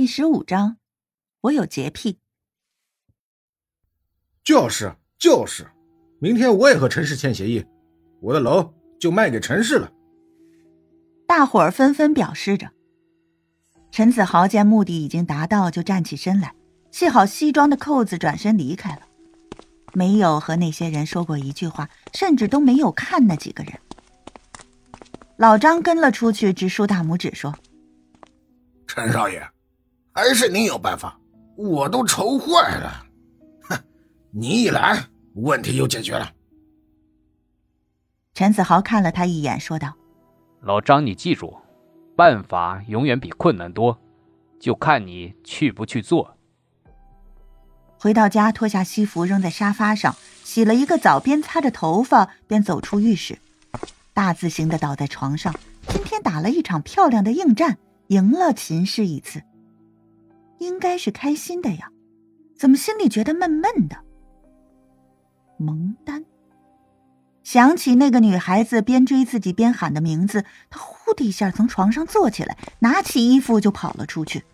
[0.00, 0.78] 第十五章，
[1.42, 2.20] 我有洁癖。
[4.42, 5.70] 就是就是，
[6.18, 7.62] 明天我也和陈氏签协议，
[8.22, 9.92] 我的楼就卖给陈氏了。
[11.28, 12.70] 大伙儿纷纷表示着。
[13.92, 16.54] 陈子豪见目的已经达到，就站起身来，
[16.90, 19.02] 系好西装的扣子，转身离开了。
[19.92, 23.78] 没有和那些人说过一句话，甚至都没有看那几个人。
[25.36, 27.54] 老张跟了出去，直竖大拇指说
[28.88, 29.46] ：“陈少爷。”
[30.12, 31.18] 还是你有办法，
[31.56, 33.06] 我都愁坏了。
[33.62, 33.78] 哼，
[34.30, 34.98] 你一来，
[35.34, 36.30] 问题就解决了。
[38.34, 39.94] 陈子豪看了他一眼，说道
[40.62, 41.56] ：“老张，你记住，
[42.16, 43.98] 办法永远比困难多，
[44.58, 46.36] 就看你去不去做。”
[47.98, 53.38] 回到家，脱下西服扔在沙发上，洗了一个澡，边擦着头发边走出浴室，
[54.14, 55.54] 大字型的倒在床上。
[55.88, 59.42] 今天打了一场漂亮的硬战，赢了秦氏一次。
[60.60, 61.88] 应该是开心的呀，
[62.56, 63.96] 怎么心里觉得闷闷的？
[65.58, 66.24] 蒙丹
[67.42, 74.44] 想起那个女孩子边追自己边喊的名字，他呼的一下从床上坐起来，拿起衣服就跑了出去。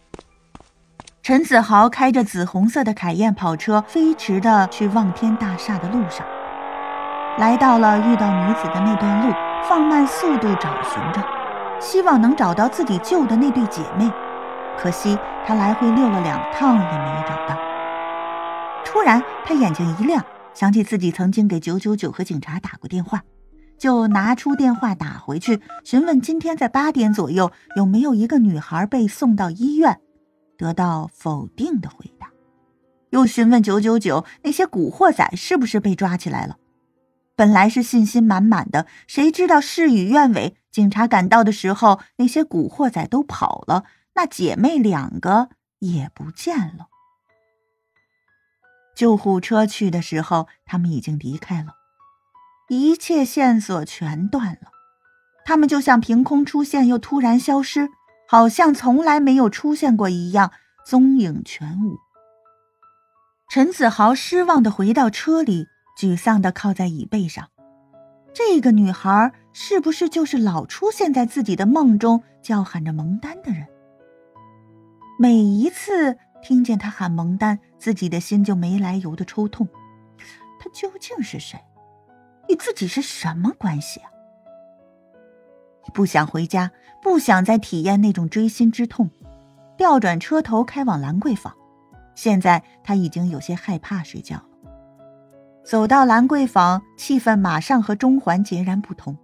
[1.23, 6.25] 陈子豪开着紫红色的凯宴跑车，飞驰的去望天大厦的路上，
[7.39, 9.35] 来到了遇到女子的那段路，
[9.69, 11.21] 放慢速度找寻着，
[11.81, 14.09] 希望能找到自己救的那对姐妹。
[14.79, 17.57] 可惜他来回溜了两趟也没找到。
[18.85, 20.25] 突然，他眼睛一亮，
[20.55, 23.23] 想起自己曾经给九九九和警察打过电话，
[23.79, 30.01] 就拿出电话打回去，询问今天在八点左右有没有一个女孩被送到医院，
[30.57, 32.29] 得到否定的回答。
[33.11, 36.57] 又询问九九九那些古惑仔是不是被抓起来了。
[37.35, 43.85] 本来是信心满满的，谁知道事与愿违，警察赶到的时候，那些古惑仔都跑了。
[44.17, 46.89] 那姐妹两个也不见了。
[48.97, 51.75] 救护车去的时候，他们已经离开了，
[52.69, 54.71] 一切线索全断了。
[55.45, 57.91] 他们就像凭空出现又突然消失，
[58.27, 60.51] 好像从来没有出现过一样，
[60.85, 61.99] 踪影全无。
[63.51, 67.49] 陈子豪失望的回到车里，沮丧的靠在椅背上。
[68.33, 73.66] 这个女孩是不是就是老出现在自己的梦中，叫喊着蒙丹的人？
[75.19, 79.67] 每一次听见他喊蒙丹，自己的心就没来由的抽痛。
[80.59, 81.59] 他究竟是谁？
[82.49, 84.11] 与自己是什么关系啊？
[85.95, 86.71] 不想回家，
[87.03, 89.11] 不想再体验那种锥心之痛，
[89.79, 91.55] 调转车头开往兰桂坊。
[92.15, 94.49] 现在他已经有些害怕睡觉了。
[95.65, 99.17] 走到兰桂坊，气氛马上和中环截然不同。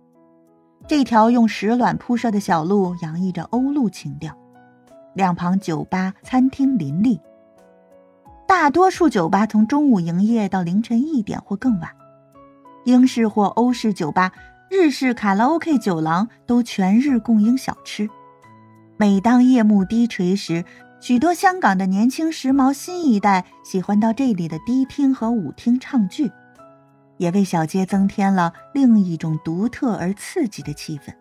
[0.88, 4.36] 这条用石卵铺设的小路洋溢着欧陆情调。
[5.14, 7.20] 两旁酒吧、餐厅林立，
[8.48, 11.90] 大多数酒吧从中午营业到凌晨一点或更晚。
[12.84, 14.32] 英式或欧式酒吧、
[14.70, 18.08] 日式卡拉 OK 酒廊都全日供应小吃。
[18.96, 20.64] 每当夜幕低垂时，
[21.00, 26.30] 许多香港的年轻时髦新一代喜欢到这里的迪厅和舞厅唱剧，
[27.18, 31.12] 也为小街增添了另一种独特而刺激的气氛。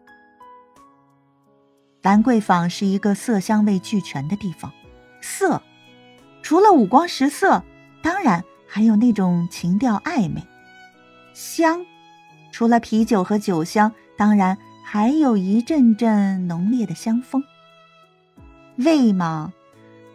[2.02, 4.72] 兰桂坊是一个色香味俱全的地方，
[5.22, 5.62] 色，
[6.42, 7.64] 除了五光十色，
[8.02, 10.42] 当然还有那种情调暧昧；
[11.34, 11.86] 香，
[12.52, 17.40] 除了啤酒和酒香，当然还有一阵阵浓烈的香风；
[18.78, 19.54] 味嘛，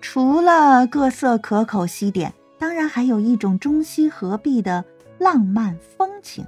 [0.01, 4.85] 除了各色可口西点，当然还有一种中西合璧的
[5.21, 6.45] 浪漫风情。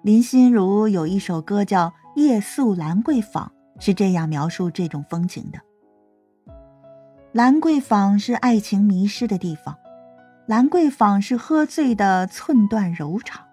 [0.00, 3.44] 林心如有一首歌叫《夜宿兰桂坊》。
[3.78, 5.58] 是这样描述这种风情的：
[7.32, 9.76] 兰桂坊是爱情迷失的地方，
[10.46, 13.44] 兰桂坊是喝醉的寸断柔肠，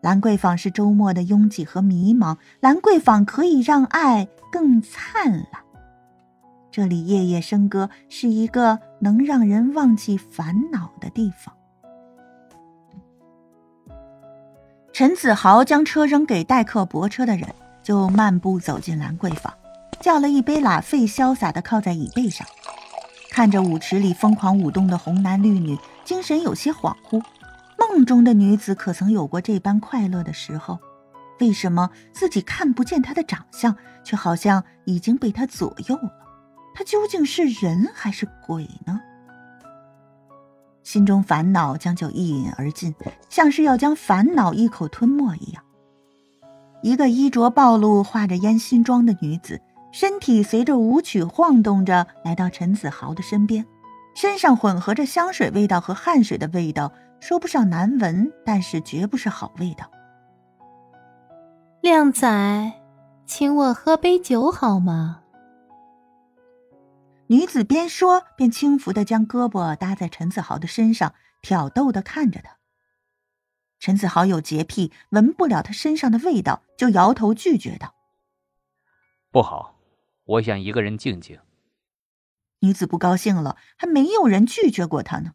[0.00, 5.62] 兰桂坊是周末的拥挤和迷茫，兰桂坊可以让爱更灿烂。
[6.70, 11.54] 这里夜夜笙歌，是一个能让人忘记烦恼的地方。
[14.92, 17.48] 陈子豪将车扔给代客泊车的人。
[17.86, 19.54] 就漫步走进兰桂坊，
[20.00, 22.44] 叫了一杯拉菲，潇洒的靠在椅背上，
[23.30, 27.22] 看着舞池里疯狂舞动的红男绿女，精神有些恍惚。
[27.78, 30.80] 梦中的女子可曾有过这般快乐的时候？
[31.38, 36.10] 为什么自己看不见她的长相，却好像已经被她左右了？
[36.74, 39.00] 她究竟是人还是鬼呢？
[40.82, 42.92] 心中烦恼将就一饮而尽，
[43.30, 45.62] 像是要将烦恼一口吞没一样。
[46.82, 49.60] 一个衣着暴露、画着烟熏妆的女子，
[49.92, 53.64] 身体随着舞曲晃动着来到陈子豪的身边，
[54.14, 59.90] 身上混合着香水味道和汗水的味道，说不上难闻，但是绝不是好味道。
[61.80, 62.72] 靓仔，
[63.26, 65.22] 请我喝杯酒好吗？
[67.28, 72.56] 女子边说边轻浮的将胳膊搭在陈子豪的身上，挑逗的看着他。
[73.86, 77.94] 陈子豪有洁癖，闻不了他身上的味道，就摇头拒绝道
[79.30, 79.76] ：“不好，
[80.24, 81.38] 我想一个人静静。”
[82.58, 85.34] 女子不高兴了，还没有人拒绝过她呢。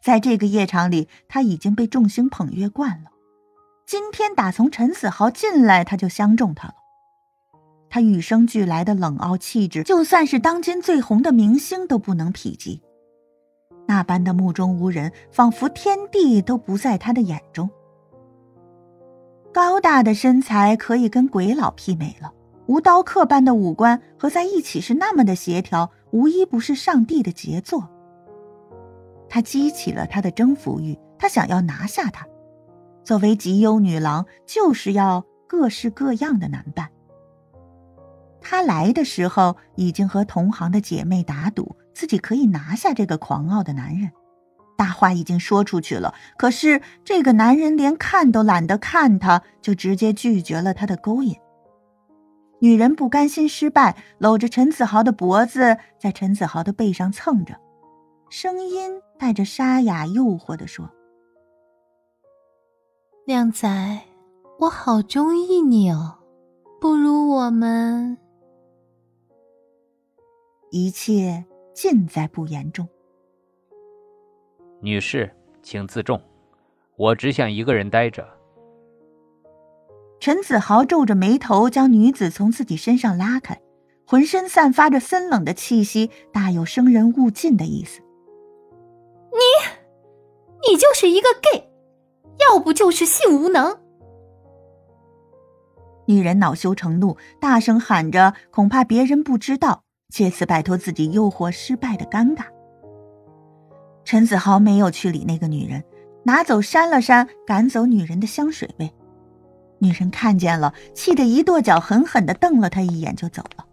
[0.00, 3.10] 在这个夜场里，她已经被众星捧月惯了。
[3.84, 6.74] 今天打从陈子豪进来，他就相中他了。
[7.90, 12.80] 他与生俱来的冷傲气质，就算是当今最红的明星都不能匹及。
[13.88, 17.68] 那般的目中无人，仿佛天地都不在他的眼中。
[19.52, 22.32] 高大的身材可以跟鬼佬媲美了，
[22.66, 27.88] 无刀刻般的五官合在一起是那么的协调，无一不是上帝的杰作。
[29.28, 32.26] 他激起了他的征服欲，他想要拿下他。
[33.02, 36.88] 作为极优女郎，就是要各式各样的男伴。
[38.40, 44.10] 他来的时候已经和同行的姐妹打赌，自己可以拿下这个狂傲的男人。
[44.78, 51.36] 大话已经说出去了，可是这个男人连看都懒得看，他就直接拒绝了他的勾引。
[52.60, 57.56] 女人不甘心失败，搂着陈子豪的脖子，在陈子豪的背上蹭着，
[58.30, 60.88] 声音带着沙哑诱惑的说
[63.26, 63.98] ：“靓仔，
[64.60, 66.20] 我好中意你哦，
[66.80, 68.16] 不如我们……”
[70.70, 72.88] 一切尽在不言中。
[74.80, 75.30] 女士，
[75.62, 76.20] 请自重，
[76.96, 78.26] 我只想一个人待着。
[80.20, 83.60] 陈子豪皱着眉头，将女子从自己身上拉开，
[84.06, 88.00] 浑身散发着森冷的气息，大有生人勿近的意思。
[89.32, 91.68] 你，你就是一个 gay，
[92.48, 93.78] 要不就是性无能。
[96.06, 99.82] 女人恼羞成怒，大声喊着，恐怕别人不知道。
[100.08, 102.46] 借此摆脱自己诱惑失败的尴尬，
[104.08, 105.84] 陈子豪没有去理那个女人，
[106.22, 108.90] 拿走扇了扇，赶走女人的香水味。
[109.80, 113.66] 女人看见了，气得一跺脚，狠狠地瞪了他一眼，就走了。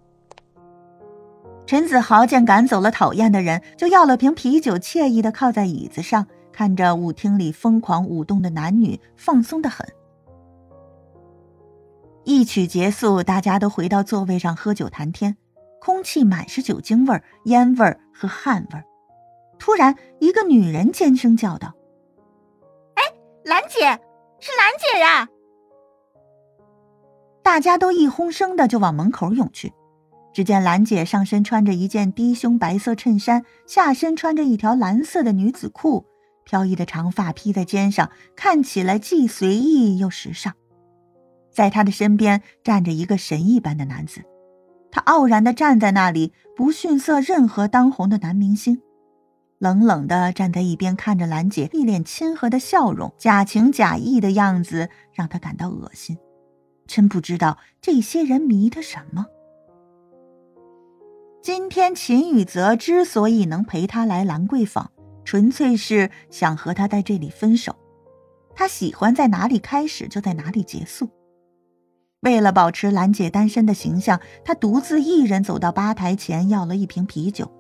[1.65, 9.87] 陈子豪见赶走了讨厌的人，就要了瓶啤酒，惬意地靠在椅子上，看着舞厅里疯狂舞动的男女，放松的很。
[12.25, 15.37] 一曲结束，大家都回到座位上喝酒谈天。
[15.79, 18.83] 空气满是酒精味、烟味和汗味。
[19.65, 21.73] 突然，一个女人尖声叫道
[22.93, 23.01] ：“哎，
[23.45, 23.79] 兰姐，
[24.39, 25.27] 是兰姐呀！”
[27.41, 29.73] 大家都一哄声的就往门口涌去。
[30.31, 36.05] 只见兰姐上身穿着一件低胸白色衬衫，下身穿着一条蓝色的女子裤，
[36.43, 40.53] 飘逸的长发披在肩上，看起来既随意又时尚。
[41.51, 44.21] 在她的身边站着一个神一般的男子。
[44.91, 48.79] 他傲然的站在那里，不逊色任何当红的男明星，
[49.57, 56.17] 冷冷的站在一边看着兰姐，一脸亲和的笑容，假情假意的样子让他感到恶心。
[56.87, 59.25] 真不知道这些人迷他什么。
[61.41, 64.91] 今天秦宇泽之所以能陪他来兰桂坊，
[65.23, 67.75] 纯粹是想和他在这里分手。
[68.55, 71.09] 他喜欢在哪里开始就在哪里结束。
[72.21, 77.51] 为了保持兰姐单身的形象，他独自一人走到吧台前，要了一瓶啤酒，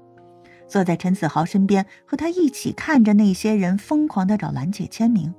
[0.67, 5.33] 坐在陈子豪身边，和他一起看着那些人疯狂的找兰姐签名。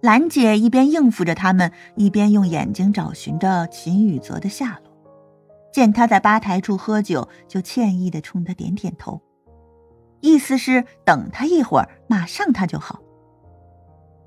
[0.00, 4.92] 兰姐一边应付着他们，一边用眼睛找寻着秦宇泽的下落。
[5.72, 9.20] 见他在吧台处喝酒，就歉意的冲他点点头，
[10.20, 13.00] 意思是等他一会儿，马上他就好。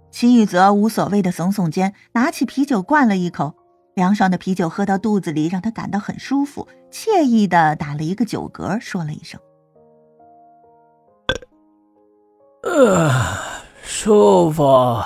[0.09, 3.55] 秦宇泽无所谓的耸耸肩，拿起啤酒灌了一口，
[3.97, 9.41] 凉爽的啤酒喝到肚子里，让他感到很舒服，惬意的打了一个酒嗝，说了一声
[12.61, 13.09] ：“呃，
[13.81, 15.01] 舒服。”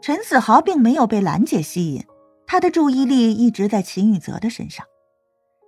[0.00, 2.06] 陈子豪并没有被兰姐吸引，
[2.46, 4.86] 他的注意力一直在秦宇泽的身上。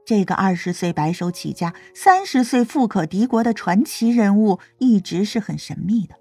[0.07, 6.15] 这个二十岁白手起家、三十岁富可敌国的传奇人物，一直是很神秘的。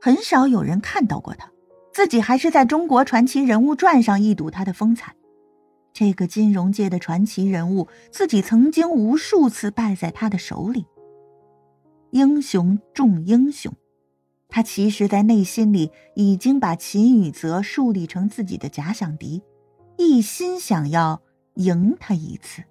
[0.00, 1.52] 很少有人看到过他，
[1.96, 5.14] 自己还是在中国传奇人物传上一睹他的风采。
[5.94, 10.84] 这个金融界的传奇人物，自己曾经无数次败在他的手里。
[12.10, 13.72] 英雄重英雄，
[14.46, 19.42] 他其实，在内心里已经把秦宇泽树立成自己的假想敌，
[19.96, 21.22] 一心想要
[21.54, 22.62] 赢他一次。